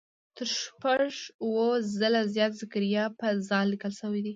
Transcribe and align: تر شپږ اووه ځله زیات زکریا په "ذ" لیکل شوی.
تر 0.35 0.47
شپږ 0.61 1.11
اووه 1.43 1.69
ځله 1.99 2.21
زیات 2.33 2.51
زکریا 2.61 3.05
په 3.19 3.27
"ذ" 3.47 3.49
لیکل 3.71 3.91
شوی. 3.99 4.21